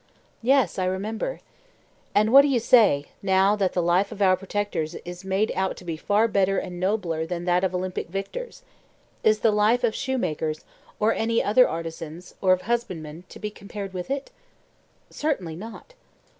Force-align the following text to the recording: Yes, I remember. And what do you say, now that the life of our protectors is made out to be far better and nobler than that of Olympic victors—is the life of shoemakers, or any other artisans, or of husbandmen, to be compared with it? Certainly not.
Yes, 0.41 0.79
I 0.79 0.85
remember. 0.85 1.41
And 2.15 2.33
what 2.33 2.41
do 2.41 2.47
you 2.47 2.59
say, 2.59 3.05
now 3.21 3.55
that 3.55 3.73
the 3.73 3.83
life 3.83 4.11
of 4.11 4.19
our 4.19 4.35
protectors 4.35 4.95
is 5.05 5.23
made 5.23 5.51
out 5.55 5.77
to 5.77 5.85
be 5.85 5.95
far 5.95 6.27
better 6.27 6.57
and 6.57 6.79
nobler 6.79 7.23
than 7.27 7.45
that 7.45 7.63
of 7.63 7.75
Olympic 7.75 8.07
victors—is 8.09 9.39
the 9.41 9.51
life 9.51 9.83
of 9.83 9.93
shoemakers, 9.93 10.65
or 10.99 11.13
any 11.13 11.43
other 11.43 11.69
artisans, 11.69 12.33
or 12.41 12.51
of 12.51 12.63
husbandmen, 12.63 13.25
to 13.29 13.37
be 13.37 13.51
compared 13.51 13.93
with 13.93 14.09
it? 14.09 14.31
Certainly 15.11 15.55
not. 15.57 15.93